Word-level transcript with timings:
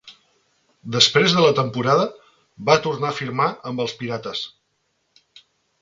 Després 0.95 1.35
de 1.35 1.43
la 1.47 1.51
temporada, 1.59 2.09
va 2.71 2.79
tornar 2.87 3.13
a 3.13 3.17
firmar 3.21 3.49
amb 3.73 3.85
els 3.87 3.95
pirates. 4.03 4.47